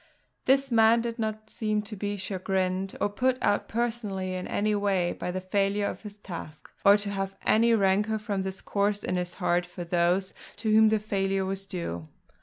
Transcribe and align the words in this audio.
This 0.45 0.71
man 0.71 1.01
did 1.01 1.19
not 1.19 1.51
seem 1.51 1.83
to 1.83 1.95
be 1.95 2.17
chagrined, 2.17 2.95
or 2.99 3.07
put 3.07 3.37
out 3.39 3.67
personally 3.67 4.33
in 4.33 4.47
any 4.47 4.73
way, 4.73 5.13
by 5.13 5.29
the 5.29 5.39
failure 5.41 5.85
of 5.85 6.01
his 6.01 6.17
task, 6.17 6.71
or 6.83 6.97
to 6.97 7.11
have 7.11 7.35
any 7.45 7.75
rancour, 7.75 8.17
from 8.17 8.41
this 8.41 8.61
cause, 8.61 9.03
in 9.03 9.15
his 9.15 9.35
heart 9.35 9.67
for 9.67 9.83
those 9.83 10.33
to 10.55 10.71
whom 10.73 10.89
the 10.89 10.97
failure 10.97 11.45
was 11.45 11.67
due. 11.67 12.07